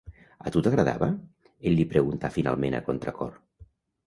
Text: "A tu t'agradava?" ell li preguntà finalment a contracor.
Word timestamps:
"A 0.49 0.53
tu 0.53 0.61
t'agradava?" 0.67 1.09
ell 1.71 1.77
li 1.81 1.85
preguntà 1.93 2.33
finalment 2.39 2.79
a 2.79 2.81
contracor. 2.89 3.39